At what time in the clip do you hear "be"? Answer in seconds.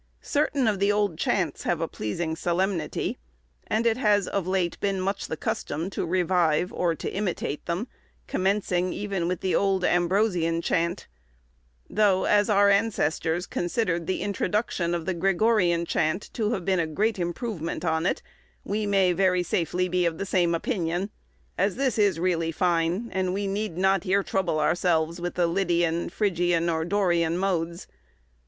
19.87-20.07